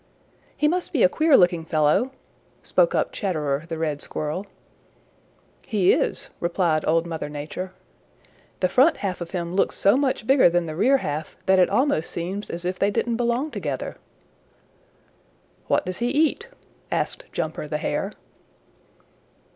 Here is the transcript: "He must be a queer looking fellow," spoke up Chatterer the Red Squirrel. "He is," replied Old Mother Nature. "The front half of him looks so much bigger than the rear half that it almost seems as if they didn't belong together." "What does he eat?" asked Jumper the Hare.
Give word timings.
"He 0.57 0.67
must 0.67 0.93
be 0.93 1.03
a 1.03 1.07
queer 1.07 1.37
looking 1.37 1.63
fellow," 1.63 2.09
spoke 2.63 2.95
up 2.95 3.11
Chatterer 3.11 3.65
the 3.69 3.77
Red 3.77 4.01
Squirrel. 4.01 4.47
"He 5.67 5.93
is," 5.93 6.31
replied 6.39 6.83
Old 6.87 7.05
Mother 7.05 7.29
Nature. 7.29 7.71
"The 8.61 8.67
front 8.67 8.97
half 9.05 9.21
of 9.21 9.29
him 9.29 9.55
looks 9.55 9.75
so 9.75 9.95
much 9.95 10.25
bigger 10.25 10.49
than 10.49 10.65
the 10.65 10.75
rear 10.75 10.97
half 10.97 11.37
that 11.45 11.59
it 11.59 11.69
almost 11.69 12.09
seems 12.09 12.49
as 12.49 12.65
if 12.65 12.79
they 12.79 12.89
didn't 12.89 13.17
belong 13.17 13.51
together." 13.51 13.95
"What 15.67 15.85
does 15.85 15.99
he 15.99 16.07
eat?" 16.09 16.47
asked 16.91 17.27
Jumper 17.31 17.67
the 17.67 17.77
Hare. 17.77 18.13